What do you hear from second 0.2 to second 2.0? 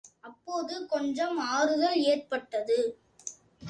அப்போது கொஞ்சம் ஆறுதல்